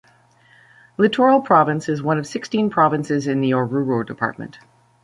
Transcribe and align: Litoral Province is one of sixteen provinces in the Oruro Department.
Litoral 0.97 1.45
Province 1.45 1.87
is 1.87 2.01
one 2.01 2.17
of 2.17 2.25
sixteen 2.25 2.71
provinces 2.71 3.27
in 3.27 3.39
the 3.39 3.51
Oruro 3.51 4.03
Department. 4.03 4.57